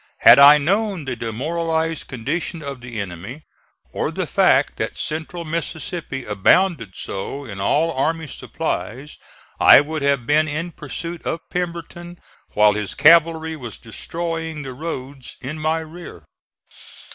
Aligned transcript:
Had 0.21 0.39
I 0.39 0.57
known 0.57 1.05
the 1.05 1.15
demoralized 1.15 2.07
condition 2.07 2.63
of 2.63 2.81
the 2.81 2.99
enemy, 2.99 3.43
or 3.91 4.09
the 4.09 4.25
fact 4.25 4.77
that 4.77 4.97
central 4.97 5.45
Mississippi 5.45 6.25
abounded 6.25 6.95
so 6.95 7.45
in 7.45 7.59
all 7.61 7.91
army 7.93 8.25
supplies, 8.25 9.19
I 9.59 9.79
would 9.79 10.01
have 10.01 10.25
been 10.25 10.47
in 10.47 10.71
pursuit 10.71 11.23
of 11.23 11.47
Pemberton 11.51 12.17
while 12.55 12.73
his 12.73 12.95
cavalry 12.95 13.55
was 13.55 13.77
destroying 13.77 14.63
the 14.63 14.73
roads 14.73 15.35
in 15.39 15.59
my 15.59 15.81
rear. 15.81 16.25